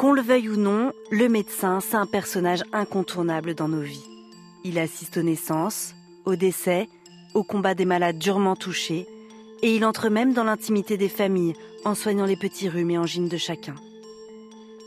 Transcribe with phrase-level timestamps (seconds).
[0.00, 4.08] Qu'on le veuille ou non, le médecin, c'est un personnage incontournable dans nos vies.
[4.64, 6.88] Il assiste aux naissances, aux décès,
[7.34, 9.06] au combat des malades durement touchés,
[9.60, 11.52] et il entre même dans l'intimité des familles
[11.84, 13.74] en soignant les petits rhumes et angines de chacun.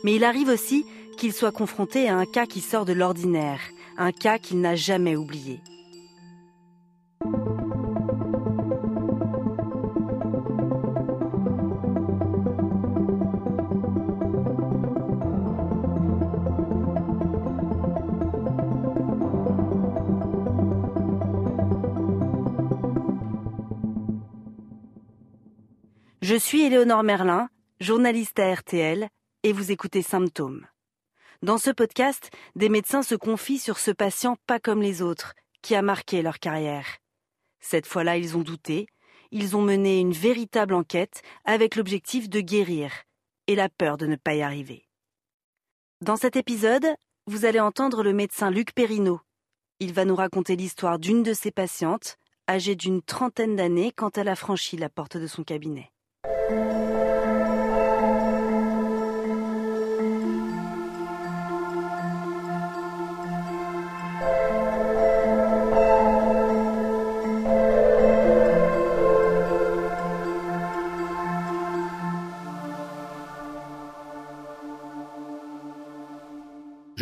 [0.02, 0.84] Mais il arrive aussi
[1.16, 3.60] qu'il soit confronté à un cas qui sort de l'ordinaire,
[3.96, 5.60] un cas qu'il n'a jamais oublié.
[26.34, 27.48] Je suis Éléonore Merlin,
[27.78, 29.08] journaliste à RTL,
[29.44, 30.66] et vous écoutez Symptômes.
[31.42, 35.76] Dans ce podcast, des médecins se confient sur ce patient pas comme les autres, qui
[35.76, 36.98] a marqué leur carrière.
[37.60, 38.88] Cette fois-là, ils ont douté,
[39.30, 42.90] ils ont mené une véritable enquête avec l'objectif de guérir
[43.46, 44.88] et la peur de ne pas y arriver.
[46.00, 46.96] Dans cet épisode,
[47.28, 49.20] vous allez entendre le médecin Luc Perrineau.
[49.78, 52.18] Il va nous raconter l'histoire d'une de ses patientes,
[52.50, 55.92] âgée d'une trentaine d'années quand elle a franchi la porte de son cabinet.
[56.50, 56.93] Música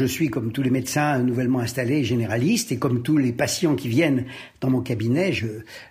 [0.02, 3.86] Je suis, comme tous les médecins nouvellement installés, généraliste, et comme tous les patients qui
[3.86, 4.24] viennent
[4.60, 5.32] dans mon cabinet,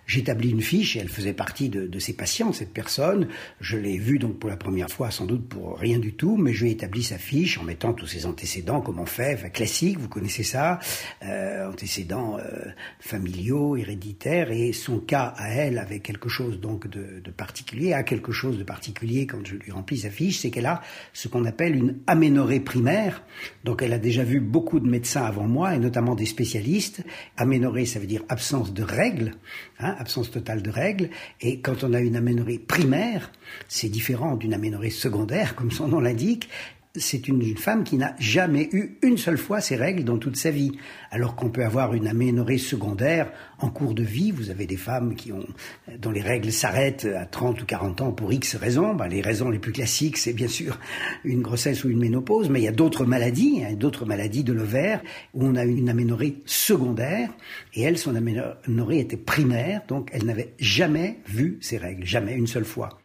[0.06, 3.28] j'établis une fiche, et elle faisait partie de, de, ces patients, cette personne.
[3.62, 6.52] Je l'ai vue donc pour la première fois, sans doute pour rien du tout, mais
[6.52, 9.48] je lui ai établi sa fiche en mettant tous ses antécédents, comme on fait, enfin,
[9.48, 10.78] classique, vous connaissez ça,
[11.24, 12.66] euh, antécédents euh,
[13.00, 18.30] familiaux, héréditaires, et son cas à elle avait quelque chose donc de, particulier, a quelque
[18.30, 20.82] chose de particulier quand je lui remplis sa fiche, c'est qu'elle a
[21.14, 23.22] ce qu'on appelle une aménorrhée primaire,
[23.64, 27.02] donc elle a déjà vu beaucoup de médecins avant moi, et notamment des spécialistes.
[27.38, 29.32] Aménorrhée, ça veut dire absence de règles,
[29.78, 31.08] hein, absence totale de règles.
[31.40, 33.32] Et quand on a une aménorrhée primaire,
[33.68, 36.50] c'est différent d'une aménorrhée secondaire, comme son nom l'indique
[36.96, 40.50] c'est une, femme qui n'a jamais eu une seule fois ses règles dans toute sa
[40.50, 40.72] vie.
[41.10, 44.30] Alors qu'on peut avoir une aménorrhée secondaire en cours de vie.
[44.30, 45.46] Vous avez des femmes qui ont,
[45.98, 48.94] dont les règles s'arrêtent à 30 ou 40 ans pour X raisons.
[48.94, 50.78] Ben, les raisons les plus classiques, c'est bien sûr
[51.24, 54.52] une grossesse ou une ménopause, mais il y a d'autres maladies, hein, d'autres maladies de
[54.52, 55.00] l'ovaire
[55.34, 57.30] où on a une aménorrhée secondaire
[57.74, 62.46] et elle, son aménorrhée était primaire, donc elle n'avait jamais vu ses règles, jamais une
[62.46, 63.00] seule fois.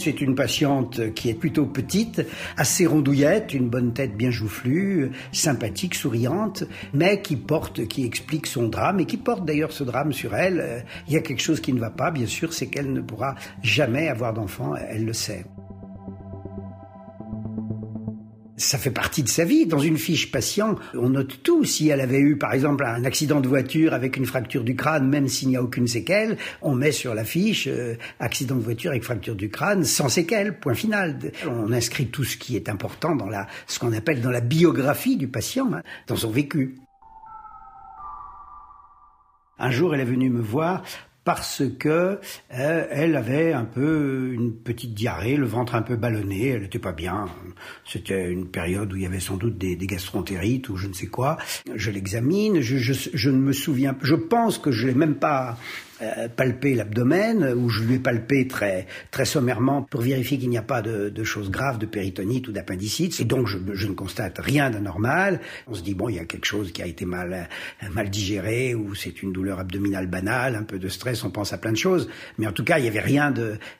[0.00, 5.94] C'est une patiente qui est plutôt petite, assez rondouillette, une bonne tête bien joufflue, sympathique,
[5.94, 10.34] souriante, mais qui porte, qui explique son drame et qui porte d'ailleurs ce drame sur
[10.34, 10.86] elle.
[11.06, 13.34] Il y a quelque chose qui ne va pas, bien sûr, c'est qu'elle ne pourra
[13.62, 15.44] jamais avoir d'enfant, elle le sait
[18.60, 19.66] ça fait partie de sa vie.
[19.66, 21.64] Dans une fiche patient, on note tout.
[21.64, 25.08] Si elle avait eu, par exemple, un accident de voiture avec une fracture du crâne,
[25.08, 28.90] même s'il n'y a aucune séquelle, on met sur la fiche euh, accident de voiture
[28.90, 30.58] avec fracture du crâne sans séquelle.
[30.58, 31.18] Point final.
[31.48, 35.16] On inscrit tout ce qui est important dans la, ce qu'on appelle dans la biographie
[35.16, 36.76] du patient, hein, dans son vécu.
[39.58, 40.82] Un jour, elle est venue me voir
[41.24, 42.18] parce que
[42.54, 46.78] euh, elle avait un peu une petite diarrhée, le ventre un peu ballonné, elle n'était
[46.78, 47.26] pas bien.
[47.84, 50.94] C'était une période où il y avait sans doute des, des gastroentérites ou je ne
[50.94, 51.36] sais quoi.
[51.74, 55.58] Je l'examine, je, je, je, ne me souviens, je pense que je l'ai même pas
[56.02, 60.58] euh, palper l'abdomen, où je lui ai palpé très, très sommairement pour vérifier qu'il n'y
[60.58, 63.20] a pas de, de, choses graves, de péritonite ou d'appendicite.
[63.20, 65.40] Et donc, je, je, ne constate rien d'anormal.
[65.66, 67.48] On se dit, bon, il y a quelque chose qui a été mal,
[67.92, 71.58] mal digéré, ou c'est une douleur abdominale banale, un peu de stress, on pense à
[71.58, 72.08] plein de choses.
[72.38, 73.32] Mais en tout cas, il n'y avait rien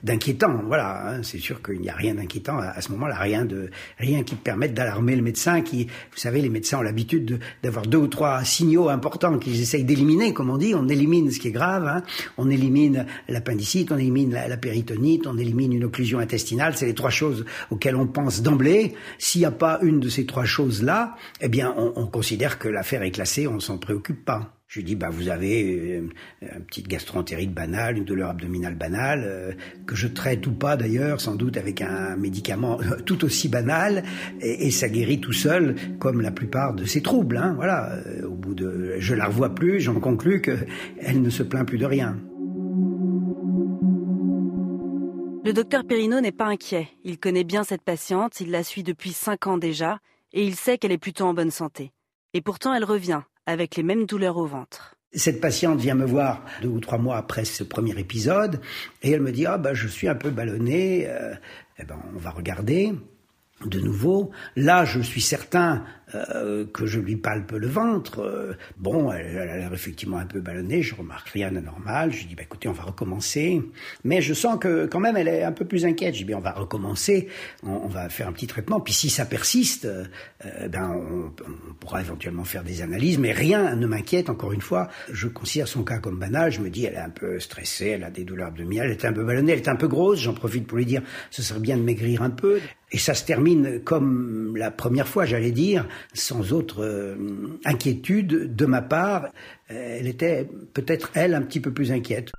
[0.02, 0.60] d'inquiétant.
[0.66, 1.22] Voilà, hein.
[1.22, 4.34] c'est sûr qu'il n'y a rien d'inquiétant à, à, ce moment-là, rien, de, rien qui
[4.34, 8.44] permette d'alarmer le médecin qui, vous savez, les médecins ont l'habitude d'avoir deux ou trois
[8.44, 10.74] signaux importants qu'ils essayent d'éliminer, comme on dit.
[10.74, 12.02] On élimine ce qui est grave, hein,
[12.38, 16.76] on élimine l'appendicite, on élimine la, péritonite, on élimine une occlusion intestinale.
[16.76, 18.94] C'est les trois choses auxquelles on pense d'emblée.
[19.18, 23.02] S'il n'y a pas une de ces trois choses-là, eh bien, on, considère que l'affaire
[23.02, 24.59] est classée, on ne s'en préoccupe pas.
[24.70, 26.08] Je lui dis, bah, vous avez euh,
[26.42, 29.52] une petite gastroentérite banale, une douleur abdominale banale, euh,
[29.84, 34.04] que je traite ou pas d'ailleurs, sans doute avec un médicament tout aussi banal,
[34.40, 37.36] et, ça guérit tout seul, comme la plupart de ces troubles.
[37.36, 37.96] Hein, voilà.
[38.06, 41.78] Euh, au bout de, je la revois plus, j'en conclus qu'elle ne se plaint plus
[41.78, 42.16] de rien.
[45.44, 46.86] Le docteur Perrineau n'est pas inquiet.
[47.02, 49.98] Il connaît bien cette patiente, il la suit depuis cinq ans déjà,
[50.32, 51.90] et il sait qu'elle est plutôt en bonne santé.
[52.34, 54.94] Et pourtant, elle revient avec les mêmes douleurs au ventre.
[55.12, 58.60] Cette patiente vient me voir deux ou trois mois après ce premier épisode
[59.02, 61.08] et elle me dit ah bah je suis un peu ballonné.
[61.08, 61.34] Euh,
[61.78, 62.94] eh ben on va regarder
[63.66, 64.30] de nouveau.
[64.56, 65.84] Là, je suis certain
[66.14, 68.20] euh, que je lui palpe le ventre.
[68.20, 72.12] Euh, bon, elle, a l'air effectivement un peu ballonnée, je remarque rien d'anormal.
[72.12, 73.62] Je dis, bah, écoutez, on va recommencer.
[74.04, 76.14] Mais je sens que quand même, elle est un peu plus inquiète.
[76.14, 77.28] Je dis, on va recommencer,
[77.62, 78.80] on, va faire un petit traitement.
[78.80, 81.32] Puis si ça persiste, euh, ben, on,
[81.78, 83.18] pourra éventuellement faire des analyses.
[83.18, 84.88] Mais rien ne m'inquiète, encore une fois.
[85.12, 86.50] Je considère son cas comme banal.
[86.50, 89.04] Je me dis, elle est un peu stressée, elle a des douleurs abdominales, elle est
[89.04, 90.20] un peu ballonnée, elle est un peu grosse.
[90.20, 92.60] J'en profite pour lui dire, ce serait bien de maigrir un peu.
[92.92, 97.16] Et ça se termine comme la première fois, j'allais dire, sans autre euh,
[97.64, 99.28] inquiétude de ma part.
[99.68, 102.30] Elle était peut-être, elle, un petit peu plus inquiète.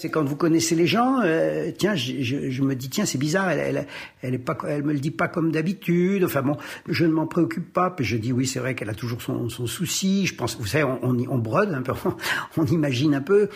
[0.00, 3.86] C'est quand vous connaissez les gens, euh, tiens, je, me dis tiens c'est bizarre, elle,
[4.22, 6.24] elle, me le dit pas comme d'habitude.
[6.24, 6.56] Enfin bon,
[6.88, 7.90] je ne m'en préoccupe pas.
[7.90, 10.24] Puis je dis oui, c'est vrai qu'elle a toujours son, son, souci.
[10.24, 11.92] Je pense, vous savez, on, on, on brode un peu,
[12.56, 13.50] on imagine un peu.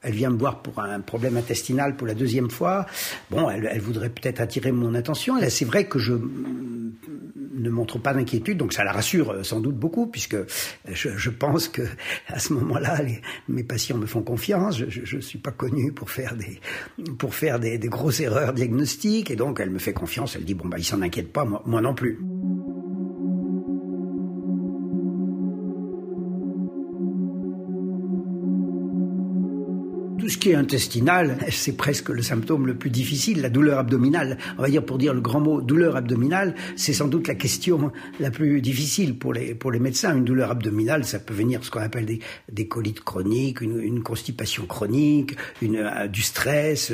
[0.00, 2.86] Elle vient me voir pour un problème intestinal pour la deuxième fois.
[3.30, 5.34] Bon, elle, voudrait peut-être attirer mon attention.
[5.48, 9.74] C'est vrai que je ne montre pas d'inquiétude, donc ça la rassure euh, sans doute
[9.74, 10.36] beaucoup, puisque
[10.88, 11.82] je, je pense que
[12.28, 13.00] à ce moment-là,
[13.48, 14.78] mes patients me font confiance.
[14.78, 16.60] Je ne suis pas connu pour faire des
[17.18, 20.36] pour faire des, grosses erreurs diagnostiques, et donc elle me fait confiance.
[20.36, 22.20] Elle dit bon bah il s'en inquiète pas, moi non plus.
[30.28, 34.36] Tout ce qui est intestinal, c'est presque le symptôme le plus difficile, la douleur abdominale.
[34.58, 37.92] On va dire, pour dire le grand mot, douleur abdominale, c'est sans doute la question
[38.20, 40.14] la plus difficile pour les, pour les médecins.
[40.14, 42.20] Une douleur abdominale, ça peut venir ce qu'on appelle des,
[42.52, 46.92] des colites chroniques, une, constipation chronique, une, euh, du stress,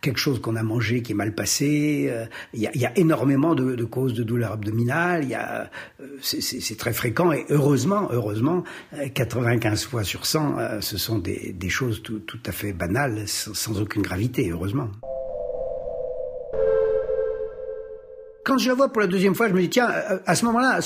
[0.00, 2.06] quelque chose qu'on a mangé qui est mal passé.
[2.08, 2.24] Euh,
[2.54, 5.26] il y a, énormément de, causes de douleur abdominale.
[5.32, 5.66] Euh,
[6.22, 8.64] c'est très fréquent et heureusement, heureusement,
[9.12, 14.02] 95 fois sur 100, ce sont des, des choses tout à fait banal, sans, aucune
[14.02, 14.88] gravité, heureusement.
[18.44, 19.88] Quand je la vois pour la deuxième fois, je me dis tiens,
[20.26, 20.78] à ce moment-là,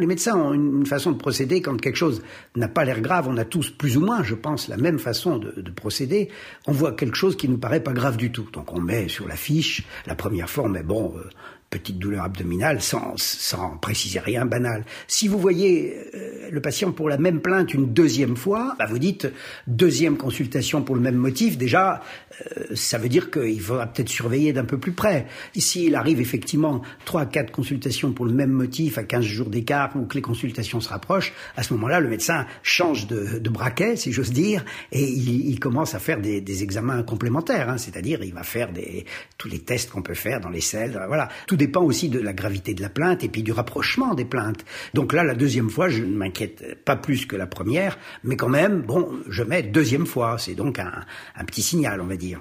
[0.00, 2.20] les médecins ont une façon de procéder quand quelque chose
[2.56, 3.28] n'a pas l'air grave.
[3.28, 6.30] On a tous plus ou moins, je pense, la même façon de, procéder.
[6.66, 9.28] On voit quelque chose qui nous paraît pas grave du tout, donc on met sur
[9.28, 9.84] la fiche.
[10.06, 11.28] La première fois, mais bon, euh,
[11.70, 14.84] petite douleur abdominale sans, sans préciser rien banal.
[15.08, 18.98] Si vous voyez euh, le patient pour la même plainte une deuxième fois, bah vous
[18.98, 19.28] dites
[19.66, 22.02] deuxième consultation pour le même motif, déjà,
[22.40, 25.26] euh, ça veut dire qu'il faudra peut-être surveiller d'un peu plus près.
[25.56, 30.06] S'il arrive effectivement trois, quatre consultations pour le même motif à 15 jours d'écart ou
[30.06, 34.12] que les consultations se rapprochent, à ce moment-là, le médecin change de, de braquet, si
[34.12, 38.34] j'ose dire, et il, il, commence à faire des, des examens complémentaires, hein, c'est-à-dire il
[38.34, 39.04] va faire des,
[39.38, 41.28] tous les tests qu'on peut faire dans les selles, voilà.
[41.56, 44.64] Dépend aussi de la gravité de la plainte et puis du rapprochement des plaintes.
[44.94, 48.48] Donc là, la deuxième fois, je ne m'inquiète pas plus que la première, mais quand
[48.48, 50.36] même, bon, je mets deuxième fois.
[50.38, 51.04] C'est donc un,
[51.34, 52.40] un petit signal, on va dire.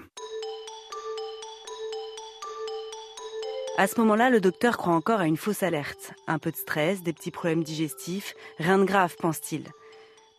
[3.77, 6.13] À ce moment-là, le docteur croit encore à une fausse alerte.
[6.27, 9.63] Un peu de stress, des petits problèmes digestifs, rien de grave, pense-t-il.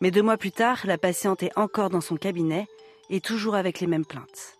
[0.00, 2.66] Mais deux mois plus tard, la patiente est encore dans son cabinet
[3.10, 4.56] et toujours avec les mêmes plaintes.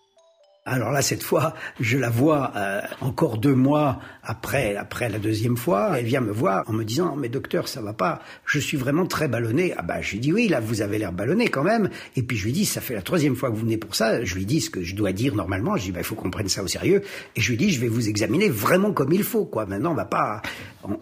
[0.69, 5.57] Alors là, cette fois, je la vois euh, encore deux mois après, après la deuxième
[5.57, 5.93] fois.
[5.97, 8.21] Elle vient me voir en me disant, mais docteur, ça va pas.
[8.45, 9.75] Je suis vraiment très ballonné.
[9.79, 11.89] Ah bah, je lui dis oui, là, vous avez l'air ballonné quand même.
[12.17, 14.25] Et puis je lui dis, ça fait la troisième fois que vous venez pour ça.
[14.25, 15.77] Je lui dis ce que je dois dire normalement.
[15.77, 17.03] Je dis, bah, il faut qu'on prenne ça au sérieux.
[17.37, 19.67] Et je lui dis, je vais vous examiner vraiment comme il faut, quoi.
[19.67, 20.43] Maintenant, on va pas,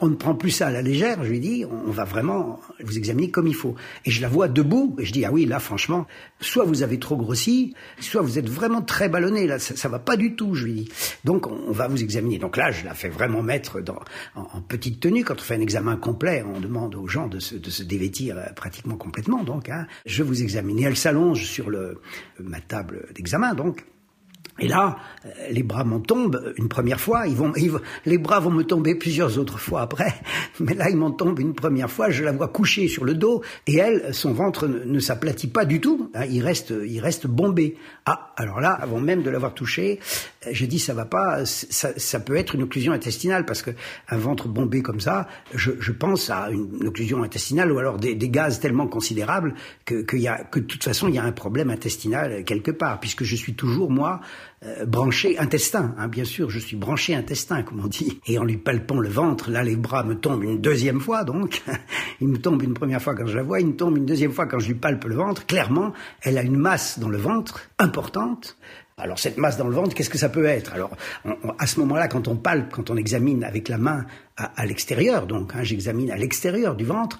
[0.00, 1.24] on, ne prend plus ça à la légère.
[1.24, 3.74] Je lui dis, on, va vraiment vous examiner comme il faut.
[4.04, 4.94] Et je la vois debout.
[4.98, 6.06] Et je dis, ah oui, là, franchement,
[6.40, 10.16] soit vous avez trop grossi, soit vous êtes vraiment très ballonné ça, ça va pas
[10.16, 10.88] du tout, je lui dis.
[11.24, 12.38] Donc on, va vous examiner.
[12.38, 13.80] Donc là, je la fais vraiment mettre
[14.34, 15.24] en, petite tenue.
[15.24, 18.96] Quand on fait un examen complet, on demande aux gens de se, dévêtir euh, pratiquement
[18.96, 19.44] complètement.
[19.44, 20.84] Donc, hein, je vais vous examiner.
[20.84, 21.70] Elle s'allonge sur
[22.38, 23.84] ma table d'examen, donc.
[24.60, 24.96] Et là,
[25.50, 27.52] les bras m'en tombent une première fois, ils vont,
[28.06, 30.14] les bras vont me tomber plusieurs autres fois après,
[30.60, 33.42] mais là ils m'en tombent une première fois, je la vois couchée sur le dos,
[33.66, 37.76] et elle, son ventre ne, s'aplatit pas du tout, hein, il reste, il reste bombé.
[38.06, 39.98] Ah, alors là, avant même de l'avoir touché,
[40.46, 43.70] euh, j'ai dit ça va pas, ça, ça, peut être une occlusion intestinale, parce que
[44.08, 48.14] un ventre bombé comme ça, je, je pense à une occlusion intestinale, ou alors des,
[48.14, 51.24] des gaz tellement considérables que, que, y a, que de toute façon il y a
[51.24, 54.20] un problème intestinal quelque part, puisque je suis toujours, moi,
[54.66, 58.20] euh, branché intestin, hein, bien sûr, je suis branché intestin, comme on dit.
[58.26, 61.62] Et en lui palpant le ventre, là, les bras me tombent une deuxième fois, donc.
[62.20, 64.32] il me tombe une première fois quand je la vois, il me tombe une deuxième
[64.32, 65.46] fois quand je lui palpe le ventre.
[65.46, 65.92] Clairement,
[66.22, 68.56] elle a une masse dans le ventre importante.
[68.96, 70.72] Alors cette masse dans le ventre, qu'est-ce que ça peut être?
[70.72, 70.92] Alors
[71.58, 74.06] à ce moment-là, quand on palpe, quand on examine avec la main
[74.36, 77.18] à, l'extérieur, donc hein, j'examine à l'extérieur du ventre,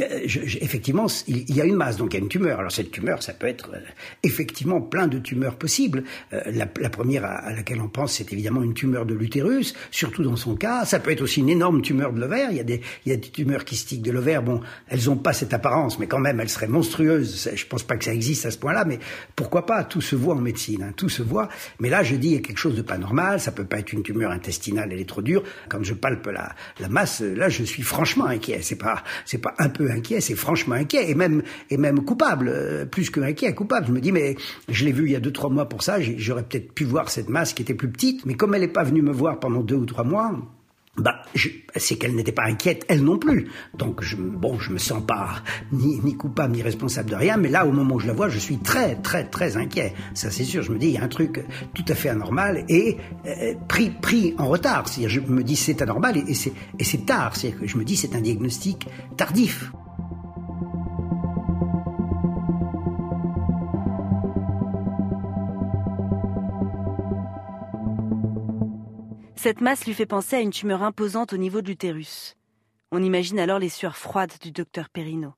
[0.00, 0.20] euh,
[0.60, 2.58] effectivement, il, y a une masse, donc il y a une tumeur.
[2.58, 3.80] Alors cette tumeur, ça peut être euh,
[4.22, 6.04] effectivement plein de tumeurs possibles.
[6.32, 10.36] Euh, la, première à, laquelle on pense, c'est évidemment une tumeur de l'utérus, surtout dans
[10.36, 10.84] son cas.
[10.84, 12.50] Ça peut être aussi une énorme tumeur de l'ovaire.
[12.50, 14.42] Il y a des, il y a des tumeurs kystiques de l'ovaire.
[14.42, 17.50] Bon, elles n'ont pas cette apparence, mais quand même, elles seraient monstrueuses.
[17.54, 18.98] Je pense pas que ça existe à ce point-là, mais
[19.34, 19.84] pourquoi pas?
[19.84, 21.48] Tout se voit en médecine, hein, tout se voit.
[21.80, 23.40] Mais là, je dis, il y a quelque chose de pas normal.
[23.40, 25.42] Ça peut pas être une tumeur intestinale, elle est trop dure.
[25.68, 28.60] Quand je palpe la, la masse, là, je suis franchement inquiet.
[28.62, 32.48] C'est pas, c'est pas un peu inquiet, c'est franchement inquiet et même et même coupable,
[32.48, 33.86] euh, plus que inquiet, coupable.
[33.88, 34.36] Je me dis mais
[34.68, 37.10] je l'ai vu il y a deux trois mois pour ça, j'aurais peut-être pu voir
[37.10, 39.62] cette masse qui était plus petite, mais comme elle n'est pas venue me voir pendant
[39.62, 40.32] deux ou trois mois,
[40.98, 41.22] bah,
[41.76, 43.48] c'est qu'elle n'était pas inquiète, elle non plus.
[43.74, 47.48] Donc, je, bon, je me sens pas ni, ni, coupable ni responsable de rien, mais
[47.48, 49.94] là, au moment où je la vois, je suis très, très, très inquiet.
[50.14, 50.62] Ça, c'est sûr.
[50.62, 53.90] Je me dis, il y a un truc tout à fait anormal et euh, pris,
[53.90, 54.88] pris en retard.
[54.88, 57.36] C'est-à-dire, je me dis, c'est anormal et, et c'est tard.
[57.36, 59.70] C'est-à-dire que je me dis, c'est un diagnostic tardif.
[69.46, 72.34] Cette masse lui fait penser à une tumeur imposante au niveau de l'utérus.
[72.90, 75.34] On imagine alors les sueurs froides du docteur Perrino.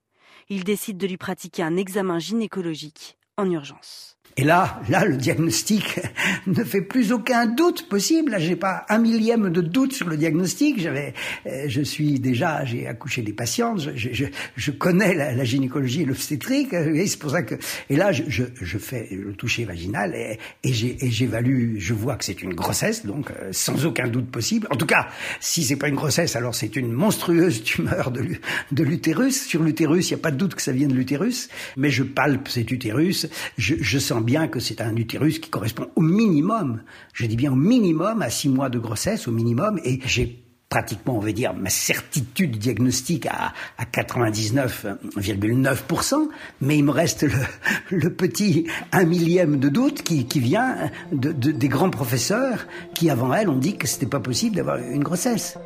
[0.49, 4.18] Il décide de lui pratiquer un examen gynécologique en urgence.
[4.39, 5.99] Et là, là, le diagnostic
[6.47, 8.31] ne fait plus aucun doute possible.
[8.31, 10.81] Là, j'ai pas un millième de doute sur le diagnostic.
[10.81, 11.13] J'avais,
[11.47, 13.91] euh, je suis déjà, j'ai accouché des patientes.
[13.97, 16.69] Je, je, je connais la, gynécologie et l'obstétrique.
[16.71, 17.57] C'est pour ça que,
[17.91, 22.41] et là, je, je, fais le toucher vaginal et, et j'évalue, je vois que c'est
[22.41, 24.69] une grossesse, donc euh, sans aucun doute possible.
[24.71, 25.09] En tout cas,
[25.41, 29.49] si c'est pas une grossesse, alors c'est une monstrueuse tumeur de, l'utérus.
[29.49, 31.49] Sur l'utérus, il n'y a pas de doute que ça vienne de l'utérus.
[31.77, 33.27] Mais je palpe cet utérus.
[33.57, 36.83] Je, je sens bien que c'est un utérus qui correspond au minimum,
[37.15, 41.17] je dis bien au minimum, à six mois de grossesse, au minimum, et j'ai pratiquement,
[41.17, 46.29] on va dire, ma certitude diagnostique à, à 99,9%,
[46.61, 47.25] mais il me reste
[47.91, 50.77] le, petit un millième de doute qui, qui vient
[51.11, 55.03] de, des grands professeurs qui, avant elle, ont dit que c'était pas possible d'avoir une
[55.03, 55.57] grossesse.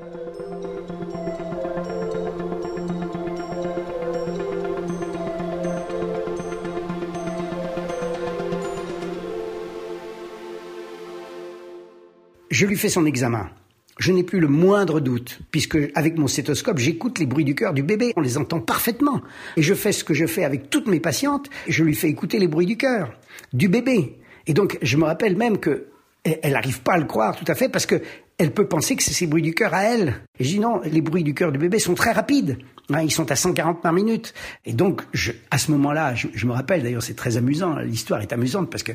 [12.63, 13.51] Je lui fais son examen.
[13.99, 17.75] Je n'ai plus le moindre doute, puisque avec mon stéthoscope, j'écoute les bruits du cœur
[17.75, 18.13] du bébé.
[18.17, 19.21] On les entend parfaitement.
[19.57, 21.51] Et je fais ce que je fais avec toutes mes patientes.
[21.67, 23.19] Je lui fais écouter les bruits du cœur,
[23.53, 24.17] du bébé.
[24.47, 25.89] Et donc, je me rappelle même que
[26.23, 28.01] elle n'arrive pas à le croire tout à fait parce que
[28.39, 30.15] elle peut penser que c'est ces bruits du cœur à elle.
[30.39, 32.59] Et je dis non, les bruits du cœur du bébé sont très rapides.
[32.93, 34.35] Hein, ils sont à 140 par minute.
[34.65, 35.03] Et donc,
[35.51, 38.93] à ce moment-là, je, me rappelle, d'ailleurs, c'est très amusant, l'histoire est amusante parce que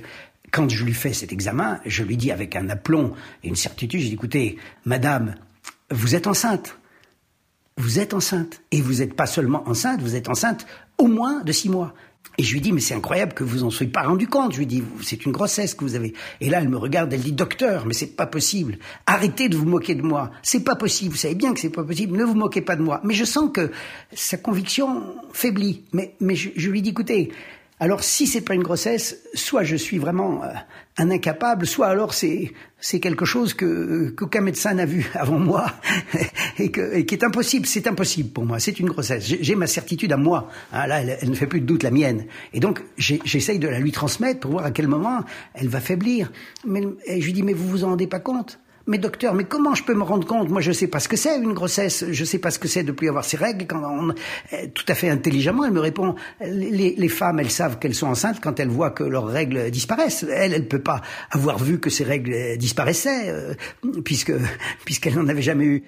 [0.51, 3.13] quand je lui fais cet examen, je lui dis avec un aplomb
[3.43, 5.35] et une certitude, je dis, écoutez, madame,
[5.91, 6.77] vous êtes enceinte.
[7.77, 8.61] Vous êtes enceinte.
[8.71, 10.65] Et vous n'êtes pas seulement enceinte, vous êtes enceinte
[10.97, 11.93] au moins de six mois.
[12.39, 14.53] Et je lui dis, mais c'est incroyable que vous en soyez pas rendu compte.
[14.53, 16.13] Je lui dis, c'est une grossesse que vous avez.
[16.39, 18.77] Et là, elle me regarde, elle dit, docteur, mais c'est pas possible.
[19.07, 20.29] Arrêtez de vous moquer de moi.
[20.43, 21.13] C'est pas possible.
[21.13, 22.15] Vous savez bien que c'est pas possible.
[22.15, 23.01] Ne vous moquez pas de moi.
[23.03, 23.71] Mais je sens que
[24.13, 25.83] sa conviction faiblit.
[25.93, 27.31] Mais, je lui dis, écoutez,
[27.79, 30.47] alors si c'est pas une grossesse, soit je suis vraiment euh,
[30.97, 35.71] un incapable, soit alors c'est c'est quelque chose que qu'aucun médecin n'a vu avant moi
[36.57, 37.67] et, que, et qui est impossible.
[37.67, 38.59] C'est impossible pour moi.
[38.59, 39.25] C'est une grossesse.
[39.27, 40.49] J'ai ma certitude à moi.
[40.73, 42.25] Hein, là, elle, ne fait plus de doute la mienne.
[42.51, 46.31] Et donc j'essaye de la lui transmettre pour voir à quel moment elle va faiblir.
[46.65, 48.59] Mais je lui dis mais vous vous en rendez pas compte?
[48.87, 50.49] Mais docteur, mais comment je peux me rendre compte?
[50.49, 52.05] Moi, je sais pas ce que c'est une grossesse.
[52.09, 53.67] Je sais pas ce que c'est de plus avoir ses règles.
[53.67, 57.79] Quand on, euh, tout à fait intelligemment, elle me répond les, les femmes, elles savent
[57.79, 60.25] qu'elles sont enceintes quand elles voient que leurs règles disparaissent.
[60.31, 61.01] Elle, elle peut pas
[61.31, 63.53] avoir vu que ses règles disparaissaient, euh,
[64.03, 64.33] puisque
[64.85, 65.83] puisqu'elle n'en avait jamais eu.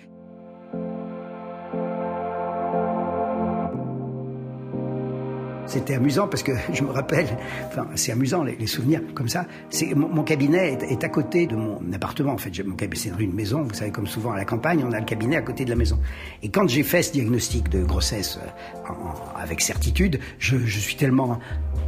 [5.70, 7.28] C'était amusant parce que je me rappelle,
[7.68, 9.46] enfin c'est amusant les, souvenirs comme ça.
[9.96, 12.52] Mon, cabinet est, à côté de mon appartement en fait.
[12.66, 15.00] Mon cabinet c'est dans une maison, vous savez comme souvent à la campagne, on a
[15.00, 16.00] le cabinet à côté de la maison.
[16.42, 18.92] Et quand j'ai fait ce diagnostic de grossesse euh,
[19.40, 21.40] avec certitude, je, je suis tellement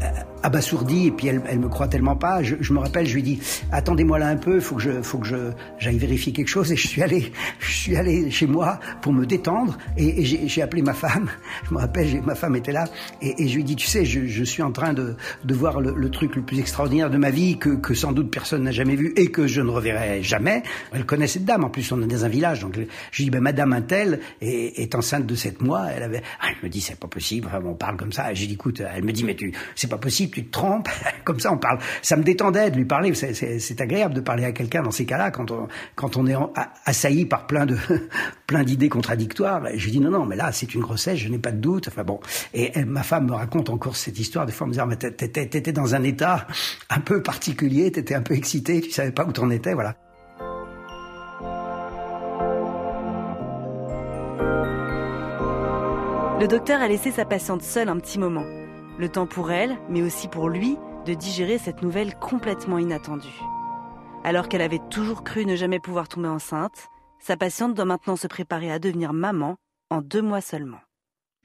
[0.03, 0.05] euh,
[0.43, 2.43] abasourdi et puis elle, elle me croit tellement pas.
[2.43, 3.39] Je, je me rappelle, je lui dis
[3.71, 6.75] attendez-moi là un peu, faut que je faut que je j'aille vérifier quelque chose et
[6.75, 10.81] je suis allé je suis allé chez moi pour me détendre et, et j'ai appelé
[10.81, 11.29] ma femme.
[11.67, 12.85] Je me rappelle, ma femme était là
[13.21, 15.79] et, et je lui dis tu sais, je, je suis en train de, de voir
[15.79, 18.71] le, le, truc le plus extraordinaire de ma vie que, que sans doute personne n'a
[18.71, 20.63] jamais vu et que je ne reverrai jamais.
[20.93, 21.63] Elle connaît cette dame.
[21.63, 22.61] En plus, on est dans un village.
[22.61, 25.87] Donc, je lui dis, ben, Madame Intel est, est enceinte de sept mois.
[25.95, 27.49] Elle avait, ah, elle me dit, c'est pas possible.
[27.65, 28.33] On parle comme ça.
[28.33, 30.89] J'ai dit, écoute, elle me dit, mais tu, c'est pas possible, tu te trompes.
[31.23, 31.79] comme ça, on parle.
[32.01, 33.13] Ça me détendait de lui parler.
[33.13, 36.35] C'est agréable de parler à quelqu'un dans ces cas-là quand on, quand on est
[36.85, 37.77] assailli par plein de,
[38.47, 39.61] plein d'idées contradictoires.
[39.75, 41.87] Je lui dis, non, non, mais là, c'est une grossesse, je n'ai pas de doute.
[41.87, 42.19] Enfin bon.
[42.53, 44.45] Et ma femme me raconte encore cette histoire.
[44.45, 46.47] Des fois, en me disant, t'étais dans un état
[46.89, 49.95] un peu particulier, t'étais un peu excité, tu savais pas où t'en étais, voilà.
[56.41, 58.60] Le docteur a laissé sa patiente seule un petit moment.
[58.97, 63.41] Le temps pour elle, mais aussi pour lui, de digérer cette nouvelle complètement inattendue.
[64.23, 66.87] Alors qu'elle avait toujours cru ne jamais pouvoir tomber enceinte,
[67.19, 69.55] sa patiente doit maintenant se préparer à devenir maman
[69.89, 70.79] en deux mois seulement.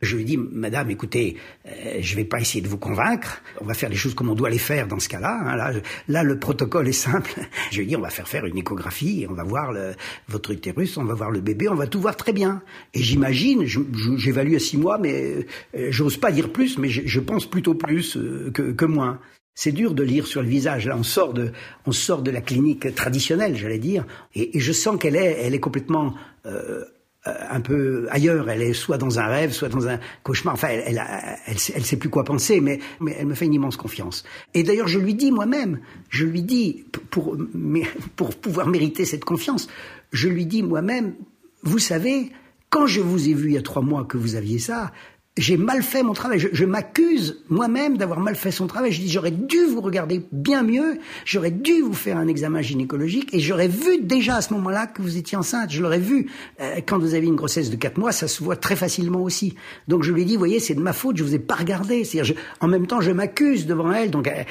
[0.03, 1.37] Je lui dis, Madame, écoutez,
[1.67, 3.43] euh, je ne vais pas essayer de vous convaincre.
[3.63, 5.41] On va faire les choses comme on doit les faire dans ce cas-là.
[5.43, 5.81] Hein.
[6.09, 7.33] Là, le protocole est simple.
[7.71, 9.95] Je lui dis, on va faire faire une échographie, on va voir le,
[10.29, 12.63] votre utérus, on va voir le bébé, on va tout voir très bien.
[12.93, 17.21] Et j'imagine, j'évalue à six mois, mais euh, j'ose pas dire plus, mais je, je
[17.21, 19.19] pense plutôt plus euh, que, que moins.
[19.55, 20.87] C'est dur de lire sur le visage.
[20.87, 21.53] Là, on sort de,
[21.87, 25.55] on sort de la clinique traditionnelle, j'allais dire, et, et, je sens qu'elle est, elle
[25.55, 26.85] est complètement euh,
[27.27, 28.49] un peu ailleurs.
[28.49, 30.55] Elle est soit dans un rêve, soit dans un cauchemar.
[30.55, 31.03] Enfin, elle, elle,
[31.47, 34.25] elle, elle, sait plus quoi penser, mais, mais elle me fait une immense confiance.
[34.55, 37.37] Et d'ailleurs, je lui dis moi-même, je lui dis pour,
[38.17, 39.69] pour pouvoir mériter cette confiance,
[40.13, 41.15] je lui dis moi-même,
[41.63, 42.31] vous savez,
[42.71, 44.93] quand je vous ai vu il y a trois mois que vous aviez ça,
[45.37, 46.39] j'ai mal fait mon travail.
[46.39, 48.93] Je, je m'accuse moi-même d'avoir mal fait son travail.
[48.93, 50.99] Je dis j'aurais dû vous regarder bien mieux.
[51.25, 55.03] J'aurais dû vous faire un examen gynécologique et j'aurais vu déjà à ce moment-là que
[55.03, 55.71] vous étiez enceinte.
[55.71, 58.57] Je l'aurais vu euh, quand vous avez une grossesse de quatre mois, ça se voit
[58.57, 59.55] très facilement aussi.
[59.89, 61.17] Donc je lui ai dit, voyez, c'est de ma faute.
[61.19, 62.05] Je vous ai pas regardé.
[62.05, 64.11] C'est-à-dire, en même temps, je m'accuse devant elle.
[64.11, 64.47] Donc elle,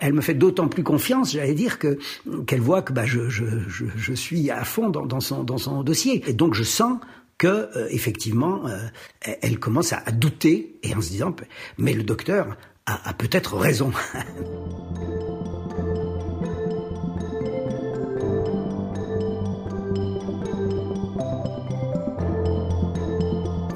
[0.00, 1.32] elle me fait d'autant plus confiance.
[1.32, 1.98] J'allais dire que
[2.46, 5.58] qu'elle voit que bah, je, je, je, je, suis à fond dans, dans son dans
[5.58, 6.22] son dossier.
[6.26, 6.98] Et donc je sens
[7.40, 8.76] que euh, effectivement, euh,
[9.40, 11.34] elle commence à, douter et en se disant,
[11.78, 12.54] mais le docteur
[12.84, 13.92] a, peut-être raison.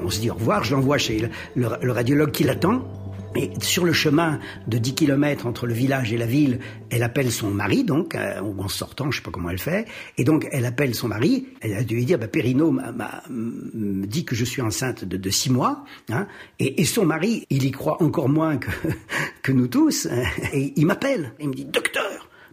[0.05, 2.83] On se dit au revoir, je l'envoie chez le radiologue qui l'attend.
[3.37, 4.39] Et sur le chemin
[4.69, 6.61] de 10 kilomètres entre le village et la ville,
[6.91, 9.87] elle appelle son mari, donc, euh, en sortant, je sais pas comment elle fait,
[10.19, 14.25] et donc elle appelle son mari, elle a dû lui dire, bah, Perrino me dit
[14.25, 16.27] que je suis enceinte de, six mois, hein,
[16.61, 18.71] et, et, son mari, il y croit encore moins que,
[19.43, 22.04] que nous tous, hein, et il m'appelle, il me dit, docteur,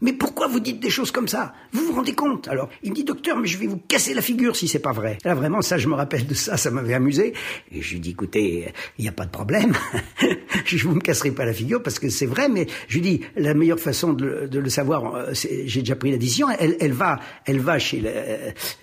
[0.02, 1.54] mais pourquoi vous dites des choses comme ça?
[1.72, 2.48] Vous vous rendez compte?
[2.48, 4.92] Alors, il me dit, docteur, mais je vais vous casser la figure si c'est pas
[4.92, 5.20] vrai.
[5.24, 7.34] Là, vraiment, ça, je me rappelle de ça, ça m'avait amusé.
[7.72, 9.74] Et je lui dis, écoutez, il n'y a pas de problème.
[10.66, 13.22] je vous me casserai pas la figure parce que c'est vrai, mais je lui dis,
[13.36, 16.94] la meilleure façon de, de le savoir, euh, j'ai déjà pris la décision, elle, elle
[16.94, 18.02] va, elle va chez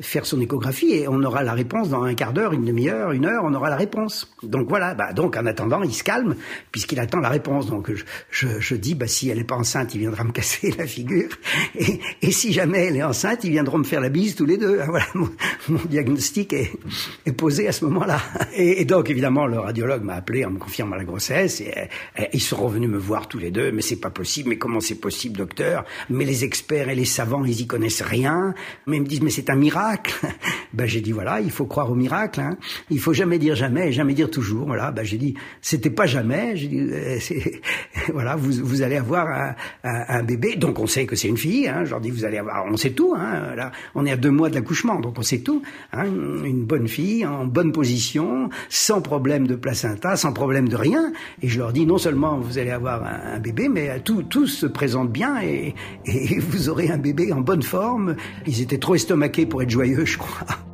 [0.00, 3.26] faire son échographie et on aura la réponse dans un quart d'heure, une demi-heure, une
[3.26, 4.32] heure, on aura la réponse.
[4.44, 6.36] Donc voilà, bah, donc en attendant, il se calme
[6.70, 7.66] puisqu'il attend la réponse.
[7.66, 10.72] Donc je, je, je dis, bah, si elle n'est pas enceinte, il viendra me casser
[10.78, 14.34] la figure et, et, si jamais elle est enceinte, ils viendront me faire la bise
[14.34, 14.80] tous les deux.
[14.88, 16.72] Voilà, mon, diagnostic est,
[17.26, 18.20] est, posé à ce moment-là.
[18.54, 21.60] Et, donc, évidemment, le radiologue m'a appelé en me confirmant la grossesse.
[21.60, 21.72] Et,
[22.32, 23.72] ils sont revenus me voir tous les deux.
[23.72, 24.50] Mais c'est pas possible.
[24.50, 25.84] Mais comment c'est possible, docteur?
[26.10, 28.54] Mais les experts et les savants, ils y connaissent rien.
[28.86, 30.14] Mais ils me disent, mais c'est un miracle.
[30.72, 32.40] ben j'ai dit voilà, il faut croire au miracle.
[32.40, 32.56] Hein.
[32.90, 34.66] Il faut jamais dire jamais, jamais dire toujours.
[34.66, 34.90] Voilà.
[34.90, 36.56] Ben j'ai dit, c'était pas jamais.
[36.56, 37.18] J'ai dit, euh,
[38.12, 40.56] voilà, vous, vous allez avoir un, un, bébé.
[40.56, 41.68] Donc on sait que c'est une fille.
[41.68, 41.84] Hein.
[41.84, 43.14] Je leur dis, vous allez avoir, on sait tout.
[43.16, 43.54] Hein.
[43.54, 45.62] Là, on est à deux mois de l'accouchement, donc on sait tout.
[45.92, 46.06] Hein.
[46.06, 51.12] Une bonne fille, en bonne position, sans problème de placenta, sans problème de rien.
[51.42, 54.66] Et je leur dis, non seulement vous allez avoir un, bébé, mais tout, tout se
[54.66, 55.74] présente bien et,
[56.06, 58.16] et vous aurez un bébé en bonne forme.
[58.46, 60.67] Ils étaient trop estomaqués pour être joyeux, je crois.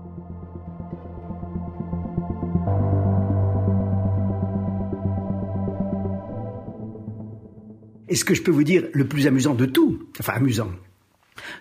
[8.14, 10.70] Et ce que je peux vous dire, le plus amusant de tout, enfin amusant,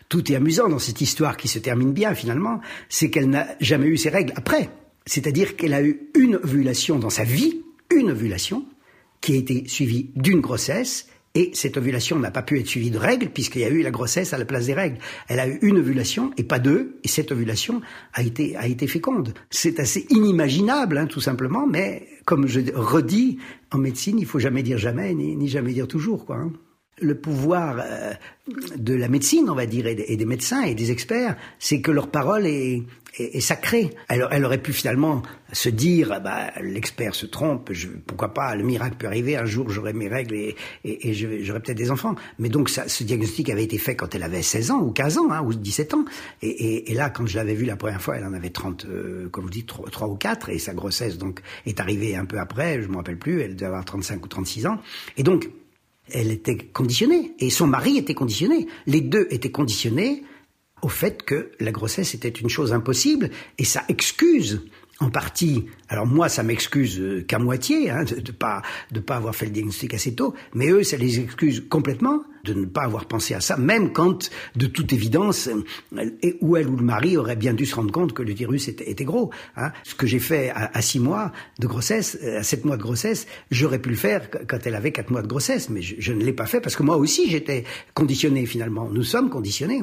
[0.08, 3.88] tout est amusant dans cette histoire qui se termine bien finalement, c'est qu'elle n'a jamais
[3.88, 4.70] eu ses règles après.
[5.08, 8.68] C'est-à-dire qu'elle a eu une ovulation dans sa vie, une ovulation,
[9.20, 12.98] qui a été suivie d'une grossesse, et cette ovulation n'a pas pu être suivie de
[12.98, 14.98] règles, puisqu'il y a eu la grossesse à la place des règles.
[15.28, 17.82] Elle a eu une ovulation, et pas deux, et cette ovulation
[18.14, 19.34] a été, a été féconde.
[19.50, 23.40] C'est assez inimaginable, hein, tout simplement, mais comme je redis,
[23.72, 26.38] en médecine, il faut jamais dire jamais, ni, jamais dire toujours, quoi.
[26.38, 26.54] Hein.
[27.02, 28.14] Le pouvoir euh,
[28.76, 32.10] de la médecine, on va dire, et des, médecins et des experts, c'est que leur
[32.10, 32.84] parole est,
[33.40, 33.92] sacrée.
[34.10, 38.98] Elle, aurait pu finalement se dire, bah, l'expert se trompe, je, pourquoi pas, le miracle
[38.98, 42.16] peut arriver, un jour j'aurai mes règles et, et, j'aurai peut-être des enfants.
[42.40, 45.20] Mais donc ça, ce diagnostic avait été fait quand elle avait 16 ans ou 15
[45.20, 46.06] ans hein, ou 17 ans.
[46.42, 49.44] Et, là, quand je l'avais vue la première fois, elle en avait 30, euh, comme
[49.44, 52.82] vous dites, 3, 3, ou 4, et sa grossesse donc est arrivée un peu après,
[52.82, 54.80] je me rappelle plus, elle devait avoir 35 ou 36 ans.
[55.18, 55.50] Et donc,
[56.12, 58.68] elle était conditionnée et son mari était conditionné.
[58.86, 60.24] Les deux étaient conditionnés
[60.82, 64.62] au fait que la grossesse était une chose impossible et ça excuse
[65.04, 68.62] en partie, alors moi ça m'excuse euh, qu'à moitié hein, de, ne pas
[68.92, 72.54] de pas avoir fait le diagnostic assez tôt, mais eux ça les excuse complètement de
[72.54, 75.50] ne pas avoir pensé à ça, même quand de toute évidence
[76.42, 79.06] ou elle ou le mari aurait bien dû se rendre compte que le virus était,
[79.06, 79.32] gros.
[79.56, 79.72] Hein.
[79.84, 83.28] Ce que j'ai fait à, six mois de grossesse, euh, à sept mois de grossesse,
[83.50, 86.34] j'aurais pu le faire quand elle avait quatre mois de grossesse, mais je ne l'ai
[86.34, 87.64] pas fait parce que moi aussi j'étais
[87.94, 88.90] conditionné finalement.
[88.90, 89.82] Nous sommes conditionnés.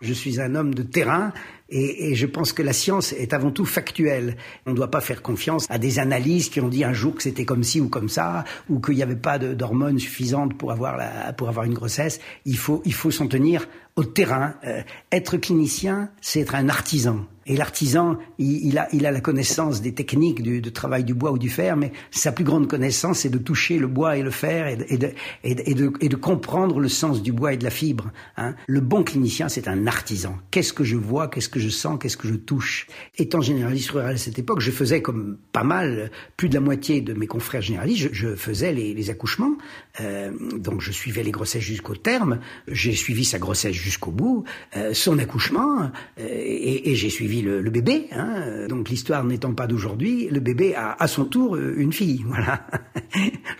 [0.00, 1.32] Je suis un homme de terrain
[1.68, 4.36] et, et, je pense que la science est avant tout factuelle.
[4.64, 7.22] On ne doit pas faire confiance à des analyses qui ont dit un jour que
[7.22, 10.96] c'était comme ci ou comme ça, ou qu'il n'y avait pas d'hormones suffisantes pour avoir,
[10.96, 12.20] la, pour avoir une grossesse.
[12.46, 14.54] Il faut, il faut s'en tenir au terrain.
[14.64, 17.26] Euh, être clinicien, c'est être un artisan.
[17.48, 21.32] Et l'artisan, il, a, il a la connaissance des techniques du, de travail du bois
[21.32, 24.30] ou du fer, mais sa plus grande connaissance, c'est de toucher le bois et le
[24.30, 25.12] fer et de, et de,
[25.44, 28.10] et de, et de comprendre le sens du bois et de la fibre.
[28.36, 28.54] Hein.
[28.66, 30.36] Le bon clinicien, c'est un artisan.
[30.50, 32.86] Qu'est-ce que je vois, qu'est-ce que je sens, qu'est-ce que je touche?
[33.16, 37.00] Étant généraliste rural à cette époque, je faisais comme pas mal, plus de la moitié
[37.00, 39.56] de mes confrères généralistes, je, faisais les, les accouchements.
[40.02, 44.44] Euh, donc je suivais les grossesses jusqu'au terme, j'ai suivi sa grossesse jusqu'au bout,
[44.76, 48.08] euh, son accouchement, euh, et, j'ai suivi le, bébé.
[48.12, 48.66] Hein.
[48.68, 52.24] Donc l'histoire n'étant pas d'aujourd'hui, le bébé a à son tour une fille.
[52.38, 52.66] Voilà.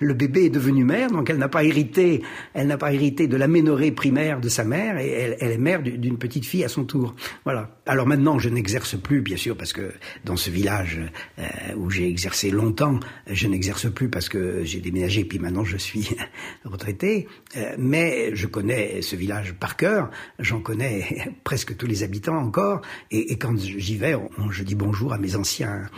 [0.01, 2.23] le bébé est devenu mère, donc elle n'a pas hérité,
[2.55, 6.19] elle n'a pas hérité de l'aménorrhée primaire de sa mère, et elle, est mère d'une
[6.19, 7.17] petite fille à son tour.
[7.45, 7.79] Voilà.
[7.87, 9.93] Alors maintenant, je n'exerce plus, bien sûr, parce que
[10.25, 11.01] dans ce village
[11.39, 11.45] euh,
[11.77, 16.11] où j'ai exercé longtemps, je n'exerce plus parce que j'ai déménagé, puis maintenant je suis
[16.65, 17.27] retraité.
[17.57, 22.83] Euh, mais je connais ce village par cœur, j'en connais presque tous les habitants encore,
[23.11, 24.17] et, quand j'y vais,
[24.51, 25.89] je dis bonjour à mes anciens,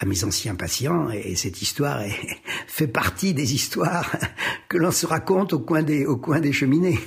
[0.00, 2.14] à mes anciens patients, et, cette histoire est,
[2.66, 4.16] fait partie des histoires
[4.68, 6.98] que l'on se raconte au coin des, au coin des cheminées.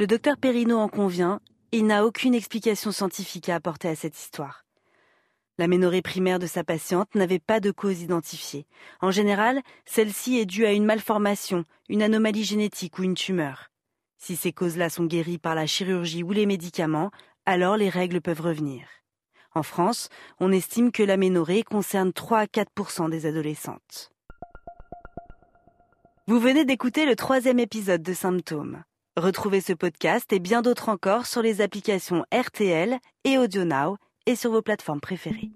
[0.00, 4.64] Le docteur Perrineau en convient, il n'a aucune explication scientifique à apporter à cette histoire.
[5.58, 8.66] La ménorrhée primaire de sa patiente n'avait pas de cause identifiée.
[9.02, 13.68] En général, celle-ci est due à une malformation, une anomalie génétique ou une tumeur.
[14.16, 17.10] Si ces causes-là sont guéries par la chirurgie ou les médicaments,
[17.44, 18.86] alors les règles peuvent revenir.
[19.54, 20.08] En France,
[20.38, 24.12] on estime que la ménorrhée concerne 3 à 4% des adolescentes.
[26.26, 28.82] Vous venez d'écouter le troisième épisode de Symptômes.
[29.16, 33.96] Retrouvez ce podcast et bien d'autres encore sur les applications RTL et AudioNow
[34.26, 35.50] et sur vos plateformes préférées.